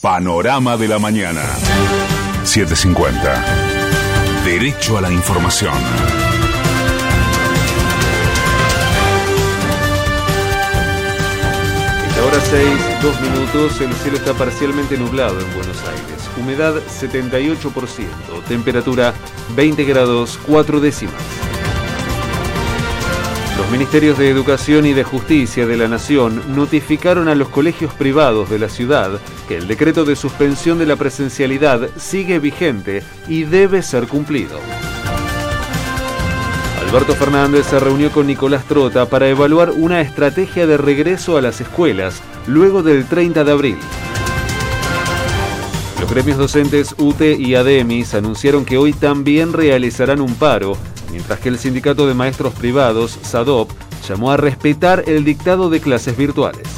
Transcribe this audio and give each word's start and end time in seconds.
Panorama 0.00 0.78
de 0.78 0.88
la 0.88 0.98
mañana. 0.98 1.42
750. 2.44 3.44
Derecho 4.46 4.96
a 4.96 5.02
la 5.02 5.12
información. 5.12 5.74
Esta 12.08 12.24
hora 12.24 12.40
6, 12.40 13.02
2 13.02 13.20
minutos, 13.20 13.80
el 13.82 13.92
cielo 13.92 14.16
está 14.16 14.32
parcialmente 14.32 14.96
nublado 14.96 15.38
en 15.38 15.54
Buenos 15.54 15.76
Aires. 15.82 16.30
Humedad 16.38 16.76
78%, 16.76 18.42
temperatura 18.48 19.12
20 19.54 19.84
grados 19.84 20.40
4 20.46 20.80
décimas. 20.80 21.49
Los 23.60 23.70
ministerios 23.70 24.16
de 24.16 24.30
Educación 24.30 24.86
y 24.86 24.94
de 24.94 25.04
Justicia 25.04 25.66
de 25.66 25.76
la 25.76 25.86
Nación 25.86 26.56
notificaron 26.56 27.28
a 27.28 27.34
los 27.34 27.50
colegios 27.50 27.92
privados 27.92 28.48
de 28.48 28.58
la 28.58 28.70
ciudad 28.70 29.20
que 29.48 29.58
el 29.58 29.68
decreto 29.68 30.06
de 30.06 30.16
suspensión 30.16 30.78
de 30.78 30.86
la 30.86 30.96
presencialidad 30.96 31.90
sigue 31.96 32.38
vigente 32.38 33.02
y 33.28 33.44
debe 33.44 33.82
ser 33.82 34.08
cumplido. 34.08 34.58
Alberto 36.80 37.14
Fernández 37.14 37.66
se 37.66 37.78
reunió 37.78 38.10
con 38.10 38.28
Nicolás 38.28 38.64
Trota 38.64 39.04
para 39.10 39.28
evaluar 39.28 39.72
una 39.72 40.00
estrategia 40.00 40.66
de 40.66 40.78
regreso 40.78 41.36
a 41.36 41.42
las 41.42 41.60
escuelas 41.60 42.22
luego 42.46 42.82
del 42.82 43.04
30 43.04 43.44
de 43.44 43.52
abril. 43.52 43.78
Los 46.00 46.10
gremios 46.10 46.38
docentes 46.38 46.94
UTE 46.96 47.36
y 47.38 47.56
ADEMIS 47.56 48.14
anunciaron 48.14 48.64
que 48.64 48.78
hoy 48.78 48.94
también 48.94 49.52
realizarán 49.52 50.22
un 50.22 50.34
paro 50.34 50.78
mientras 51.10 51.40
que 51.40 51.48
el 51.48 51.58
sindicato 51.58 52.06
de 52.06 52.14
maestros 52.14 52.54
privados, 52.54 53.18
SADOP, 53.22 53.70
llamó 54.08 54.32
a 54.32 54.36
respetar 54.36 55.04
el 55.06 55.24
dictado 55.24 55.70
de 55.70 55.80
clases 55.80 56.16
virtuales. 56.16 56.68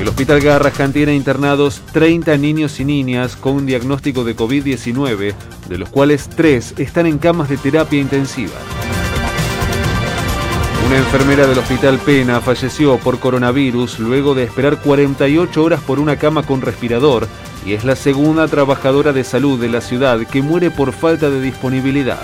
El 0.00 0.08
Hospital 0.08 0.40
Garrahan 0.40 0.92
tiene 0.92 1.14
internados 1.14 1.80
30 1.92 2.36
niños 2.36 2.80
y 2.80 2.84
niñas 2.84 3.36
con 3.36 3.54
un 3.54 3.66
diagnóstico 3.66 4.24
de 4.24 4.36
COVID-19, 4.36 5.34
de 5.68 5.78
los 5.78 5.88
cuales 5.88 6.28
3 6.28 6.74
están 6.78 7.06
en 7.06 7.18
camas 7.18 7.48
de 7.48 7.56
terapia 7.56 8.00
intensiva. 8.00 8.52
Una 10.86 10.98
enfermera 10.98 11.46
del 11.46 11.58
Hospital 11.58 11.98
Pena 11.98 12.40
falleció 12.42 12.98
por 12.98 13.18
coronavirus 13.18 13.98
luego 14.00 14.34
de 14.34 14.44
esperar 14.44 14.80
48 14.80 15.62
horas 15.64 15.80
por 15.80 15.98
una 15.98 16.16
cama 16.16 16.42
con 16.42 16.60
respirador 16.60 17.26
y 17.64 17.72
es 17.72 17.84
la 17.84 17.96
segunda 17.96 18.46
trabajadora 18.48 19.12
de 19.14 19.24
salud 19.24 19.58
de 19.58 19.70
la 19.70 19.80
ciudad 19.80 20.20
que 20.26 20.42
muere 20.42 20.70
por 20.70 20.92
falta 20.92 21.30
de 21.30 21.40
disponibilidad. 21.40 22.20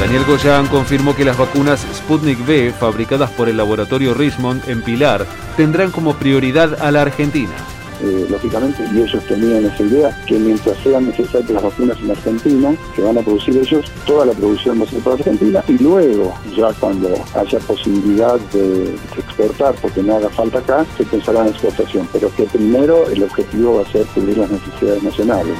Daniel 0.00 0.24
Goyan 0.24 0.66
confirmó 0.66 1.14
que 1.14 1.24
las 1.24 1.38
vacunas 1.38 1.86
Sputnik 1.94 2.40
V, 2.40 2.72
fabricadas 2.72 3.30
por 3.30 3.48
el 3.48 3.56
laboratorio 3.56 4.12
Richmond 4.12 4.68
en 4.68 4.82
Pilar, 4.82 5.24
tendrán 5.56 5.92
como 5.92 6.16
prioridad 6.16 6.82
a 6.82 6.90
la 6.90 7.02
Argentina. 7.02 7.54
Eh, 8.02 8.26
lógicamente, 8.28 8.84
y 8.92 9.00
ellos 9.00 9.24
tenían 9.28 9.64
esa 9.64 9.84
idea, 9.84 10.20
que 10.26 10.36
mientras 10.36 10.76
sean 10.78 11.06
necesarias 11.06 11.48
las 11.50 11.62
vacunas 11.62 11.96
en 12.00 12.10
Argentina, 12.10 12.74
que 12.96 13.02
van 13.02 13.16
a 13.16 13.20
producir 13.20 13.56
ellos, 13.56 13.84
toda 14.04 14.26
la 14.26 14.32
producción 14.32 14.80
va 14.80 14.84
a 14.84 14.88
ser 14.88 14.98
para 15.02 15.14
Argentina, 15.14 15.62
y 15.68 15.78
luego, 15.78 16.34
ya 16.56 16.72
cuando 16.80 17.14
haya 17.36 17.60
posibilidad 17.60 18.40
de 18.52 18.96
exportar, 19.16 19.76
porque 19.80 20.02
no 20.02 20.16
haga 20.16 20.30
falta 20.30 20.58
acá, 20.58 20.84
se 20.96 21.04
pensará 21.04 21.42
en 21.42 21.50
exportación, 21.50 22.08
pero 22.12 22.28
que 22.34 22.42
primero 22.44 23.08
el 23.08 23.22
objetivo 23.22 23.76
va 23.76 23.82
a 23.82 23.92
ser 23.92 24.04
cubrir 24.06 24.36
las 24.36 24.50
necesidades 24.50 25.04
nacionales. 25.04 25.56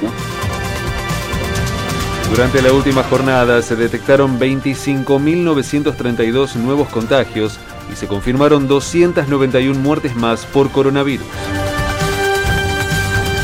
Durante 2.29 2.61
la 2.61 2.73
última 2.73 3.05
jornada 3.05 3.63
se 3.63 3.77
detectaron 3.77 4.41
25.932 4.41 6.57
nuevos 6.57 6.89
contagios 6.89 7.61
y 7.93 7.95
se 7.95 8.09
confirmaron 8.09 8.67
291 8.67 9.79
muertes 9.79 10.17
más 10.17 10.45
por 10.47 10.73
coronavirus. 10.73 11.62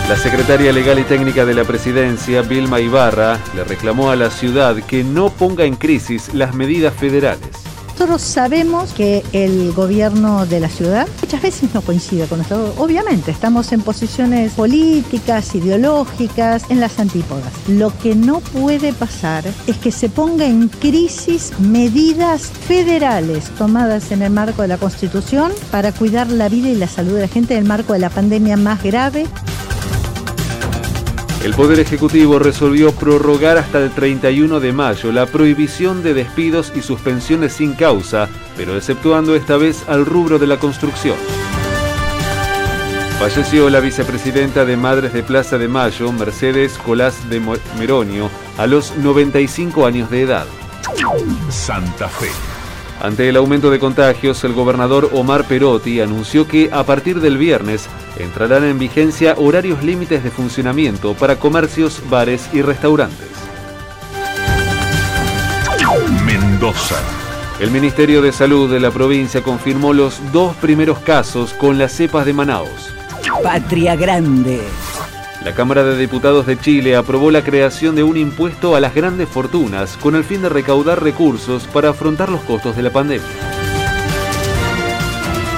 La 0.09 0.17
secretaria 0.17 0.73
legal 0.73 0.98
y 0.98 1.05
técnica 1.05 1.45
de 1.45 1.53
la 1.53 1.64
presidencia, 1.64 2.41
Vilma 2.41 2.81
Ibarra, 2.81 3.39
le 3.55 3.62
reclamó 3.62 4.11
a 4.11 4.17
la 4.17 4.31
ciudad 4.31 4.75
que 4.77 5.05
no 5.05 5.28
ponga 5.28 5.66
en 5.66 5.77
crisis 5.77 6.33
las 6.33 6.55
medidas 6.55 6.94
federales. 6.94 7.50
Nosotros 7.93 8.22
sabemos 8.22 8.94
que 8.94 9.22
el 9.34 9.71
gobierno 9.72 10.47
de 10.47 10.60
la 10.60 10.71
ciudad 10.71 11.06
muchas 11.21 11.43
veces 11.43 11.75
no 11.75 11.83
coincide 11.83 12.27
con 12.27 12.38
nosotros. 12.38 12.72
Obviamente, 12.78 13.33
estamos 13.33 13.71
en 13.72 13.83
posiciones 13.83 14.53
políticas, 14.53 15.55
ideológicas, 15.55 16.65
en 16.71 16.81
las 16.81 16.99
antípodas. 17.00 17.53
Lo 17.66 17.93
que 17.99 18.15
no 18.15 18.41
puede 18.41 18.94
pasar 18.94 19.44
es 19.66 19.77
que 19.77 19.93
se 19.93 20.09
ponga 20.09 20.47
en 20.47 20.69
crisis 20.69 21.53
medidas 21.59 22.47
federales 22.47 23.50
tomadas 23.59 24.10
en 24.10 24.22
el 24.22 24.31
marco 24.31 24.62
de 24.62 24.69
la 24.69 24.78
Constitución 24.78 25.53
para 25.71 25.93
cuidar 25.93 26.28
la 26.28 26.49
vida 26.49 26.71
y 26.71 26.77
la 26.77 26.88
salud 26.88 27.15
de 27.15 27.22
la 27.22 27.28
gente 27.28 27.54
en 27.54 27.65
el 27.65 27.69
marco 27.69 27.93
de 27.93 27.99
la 27.99 28.09
pandemia 28.09 28.56
más 28.56 28.83
grave. 28.83 29.27
El 31.44 31.54
Poder 31.54 31.78
Ejecutivo 31.78 32.41
resolvió 32.41 32.93
prorrogar 32.93 33.59
hasta 33.59 33.78
el 33.78 33.91
31 33.91 34.59
de 34.59 34.72
mayo 34.72 35.12
la 35.12 35.26
prohibición 35.26 36.03
de 36.03 36.12
despidos 36.12 36.72
y 36.75 36.82
suspensiones 36.82 37.53
sin 37.53 37.75
causa, 37.75 38.28
pero 38.56 38.76
exceptuando 38.76 39.37
esta 39.37 39.56
vez 39.56 39.88
al 39.88 40.04
rubro 40.04 40.38
de 40.41 40.48
la 40.48 40.59
construcción. 40.59 41.16
Falleció 43.21 43.71
la 43.71 43.81
vicepresidenta 43.81 44.65
de 44.65 44.77
Madres 44.77 45.12
de 45.12 45.22
Plaza 45.22 45.59
de 45.59 45.69
Mayo, 45.69 46.12
Mercedes 46.12 46.77
Colás 46.78 47.28
de 47.28 47.41
Meronio, 47.78 48.31
a 48.56 48.66
los 48.66 48.97
95 48.97 49.87
años 49.87 50.10
de 50.10 50.22
edad. 50.22 50.47
Santa 51.50 52.09
Fe. 52.09 52.47
Ante 53.00 53.28
el 53.28 53.36
aumento 53.36 53.70
de 53.70 53.78
contagios, 53.78 54.42
el 54.42 54.54
gobernador 54.54 55.10
Omar 55.12 55.44
Perotti 55.44 56.00
anunció 56.00 56.48
que 56.48 56.69
a 56.72 56.82
partir 56.82 57.20
del 57.20 57.38
viernes 57.38 57.86
entrarán 58.19 58.64
en 58.64 58.78
vigencia 58.78 59.34
horarios 59.38 59.84
límites 59.84 60.25
de 60.25 60.31
funcionamiento 60.31 61.14
para 61.14 61.36
comercios, 61.36 62.03
bares 62.10 62.48
y 62.53 62.60
restaurantes. 62.60 63.28
Mendoza. 66.25 66.97
El 67.60 67.70
Ministerio 67.70 68.20
de 68.20 68.32
Salud 68.32 68.70
de 68.70 68.81
la 68.81 68.91
provincia 68.91 69.42
confirmó 69.42 69.92
los 69.92 70.20
dos 70.32 70.56
primeros 70.56 70.98
casos 70.98 71.54
con 71.54 71.78
las 71.78 71.92
cepas 71.92 72.26
de 72.26 72.32
Manaos. 72.32 72.94
Patria 73.42 73.94
Grande. 73.94 74.60
La 75.44 75.54
Cámara 75.54 75.84
de 75.84 75.97
Diputados 75.97 76.47
de 76.47 76.59
Chile 76.59 76.97
aprobó 76.97 77.31
la 77.31 77.44
creación 77.44 77.94
de 77.94 78.03
un 78.03 78.16
impuesto 78.16 78.75
a 78.75 78.81
las 78.81 78.94
grandes 78.94 79.28
fortunas 79.28 79.97
con 79.97 80.16
el 80.16 80.25
fin 80.25 80.43
de 80.43 80.49
recaudar 80.49 81.03
recursos 81.03 81.65
para 81.69 81.91
afrontar 81.91 82.28
los 82.28 82.41
costos 82.41 82.76
de 82.76 82.82
la 82.82 82.91
pandemia. 82.91 83.26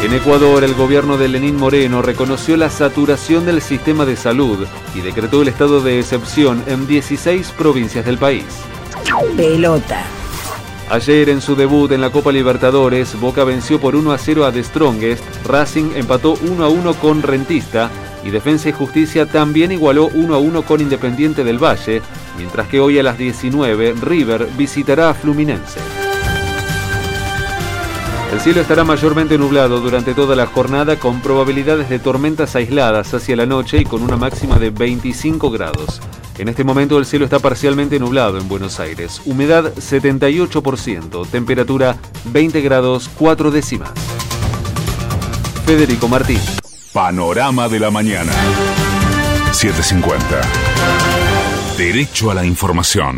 En 0.02 0.12
Ecuador, 0.12 0.64
el 0.64 0.74
gobierno 0.74 1.16
de 1.16 1.28
Lenín 1.28 1.56
Moreno 1.56 2.02
reconoció 2.02 2.56
la 2.56 2.70
saturación 2.70 3.46
del 3.46 3.62
sistema 3.62 4.04
de 4.04 4.16
salud 4.16 4.66
y 4.94 5.00
decretó 5.00 5.42
el 5.42 5.48
estado 5.48 5.80
de 5.80 5.98
excepción 5.98 6.62
en 6.66 6.86
16 6.86 7.52
provincias 7.52 8.04
del 8.04 8.18
país. 8.18 8.44
Pelota. 9.36 10.02
Ayer 10.90 11.28
en 11.28 11.40
su 11.40 11.54
debut 11.54 11.92
en 11.92 12.00
la 12.00 12.10
Copa 12.10 12.32
Libertadores, 12.32 13.18
Boca 13.18 13.44
venció 13.44 13.80
por 13.80 13.94
1 13.94 14.12
a 14.12 14.18
0 14.18 14.44
a 14.44 14.52
The 14.52 14.64
Strongest, 14.64 15.24
Racing 15.46 15.92
empató 15.94 16.34
1 16.42 16.64
a 16.64 16.68
1 16.68 16.94
con 16.94 17.22
Rentista 17.22 17.90
y 18.24 18.30
Defensa 18.30 18.68
y 18.68 18.72
Justicia 18.72 19.26
también 19.26 19.72
igualó 19.72 20.08
1 20.12 20.34
a 20.34 20.38
1 20.38 20.62
con 20.62 20.80
Independiente 20.80 21.44
del 21.44 21.62
Valle, 21.62 22.02
mientras 22.36 22.68
que 22.68 22.80
hoy 22.80 22.98
a 22.98 23.02
las 23.02 23.18
19 23.18 23.94
River 24.00 24.48
visitará 24.56 25.10
a 25.10 25.14
Fluminense. 25.14 25.80
El 28.32 28.40
cielo 28.40 28.60
estará 28.60 28.84
mayormente 28.84 29.36
nublado 29.38 29.80
durante 29.80 30.14
toda 30.14 30.36
la 30.36 30.46
jornada 30.46 30.96
con 30.96 31.20
probabilidades 31.20 31.88
de 31.88 31.98
tormentas 31.98 32.54
aisladas 32.54 33.12
hacia 33.12 33.34
la 33.34 33.44
noche 33.44 33.78
y 33.78 33.84
con 33.84 34.02
una 34.02 34.16
máxima 34.16 34.58
de 34.58 34.70
25 34.70 35.50
grados. 35.50 36.00
En 36.38 36.48
este 36.48 36.62
momento 36.62 36.96
el 36.96 37.06
cielo 37.06 37.24
está 37.24 37.40
parcialmente 37.40 37.98
nublado 37.98 38.38
en 38.38 38.48
Buenos 38.48 38.78
Aires. 38.78 39.20
Humedad 39.26 39.74
78%, 39.74 41.28
temperatura 41.28 41.96
20 42.26 42.60
grados 42.60 43.10
4 43.18 43.50
décimas. 43.50 43.90
Federico 45.66 46.08
Martín. 46.08 46.38
Panorama 46.92 47.68
de 47.68 47.78
la 47.78 47.92
mañana. 47.92 48.32
750. 49.52 50.40
Derecho 51.78 52.32
a 52.32 52.34
la 52.34 52.44
información. 52.44 53.16